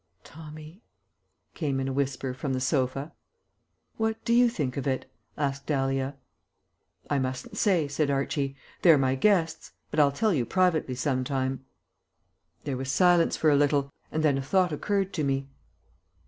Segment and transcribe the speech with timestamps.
[0.23, 0.81] "Tommy,"
[1.53, 3.11] came in a whisper from the sofa.
[3.97, 5.05] "What do you think of it?"
[5.37, 6.15] asked Dahlia.
[7.07, 9.73] "I mustn't say," said Archie; "they're my guests.
[9.91, 11.65] But I'll tell you privately some time."
[12.63, 15.49] There was silence for a little, and then a thought occurred to me.